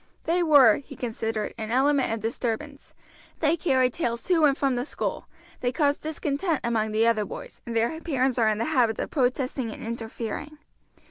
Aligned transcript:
They 0.23 0.41
were, 0.41 0.77
he 0.77 0.95
considered, 0.95 1.53
an 1.59 1.69
element 1.69 2.11
of 2.11 2.21
disturbance; 2.21 2.95
they 3.39 3.55
carry 3.55 3.91
tales 3.91 4.23
to 4.23 4.45
and 4.45 4.57
from 4.57 4.75
the 4.75 4.83
school; 4.83 5.27
they 5.59 5.71
cause 5.71 5.99
discontent 5.99 6.61
among 6.63 6.91
the 6.91 7.05
other 7.05 7.23
boys, 7.23 7.61
and 7.67 7.75
their 7.75 8.01
parents 8.01 8.39
are 8.39 8.49
in 8.49 8.57
the 8.57 8.65
habit 8.65 8.97
of 8.97 9.11
protesting 9.11 9.69
and 9.69 9.83
interfering. 9.85 10.57